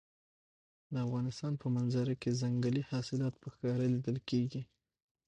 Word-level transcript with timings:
د 0.93 0.95
افغانستان 1.05 1.53
په 1.61 1.67
منظره 1.75 2.13
کې 2.21 2.37
ځنګلي 2.41 2.81
حاصلات 2.91 3.33
په 3.41 3.47
ښکاره 3.53 3.85
لیدل 3.93 4.17
کېږي. 4.29 4.61